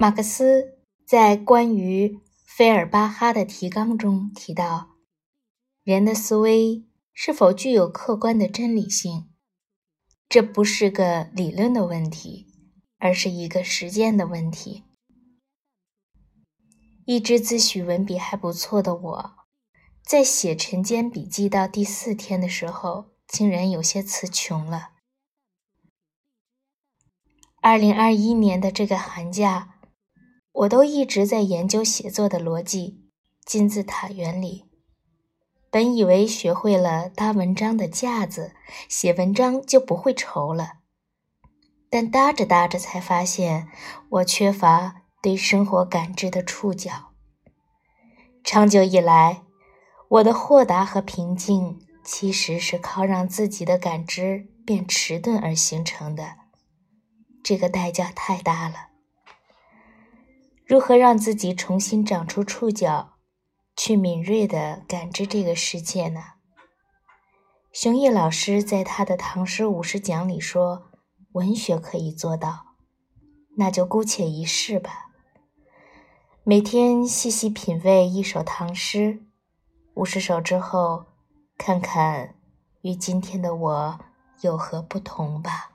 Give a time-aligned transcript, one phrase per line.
[0.00, 4.96] 马克思在关于费尔巴哈的提纲中提到，
[5.82, 9.28] 人的思维是否具有客观的真理性，
[10.28, 12.46] 这不是个理论的问题，
[12.98, 14.84] 而是一个实践的问题。
[17.04, 19.34] 一直自诩文笔还不错的我，
[20.04, 24.90] 在写晨间笔记到第四天的时候，竟然有些词穷了。
[27.60, 29.74] 二零二一年的这个寒假。
[30.58, 33.04] 我都一直在研究写作的逻辑，
[33.44, 34.64] 金字塔原理。
[35.70, 38.52] 本以为学会了搭文章的架子，
[38.88, 40.78] 写文章就不会愁了。
[41.88, 43.68] 但搭着搭着才发现，
[44.08, 47.12] 我缺乏对生活感知的触角。
[48.42, 49.42] 长久以来，
[50.08, 56.34] 我的豁达和平静，其实是靠让自己的感知变迟钝而形成的。
[57.44, 58.88] 这个代价太大了。
[60.68, 63.14] 如何让自己重新长出触角，
[63.74, 66.20] 去敏锐地感知这个世界呢？
[67.72, 70.90] 熊毅老师在他的《唐诗五十讲》里说
[71.32, 72.74] ：“文学可以做到，
[73.56, 75.06] 那就姑且一试吧。
[76.44, 79.22] 每天细细品味一首唐诗，
[79.94, 81.06] 五十首之后，
[81.56, 82.34] 看看
[82.82, 84.00] 与今天的我
[84.42, 85.70] 有何不同吧。”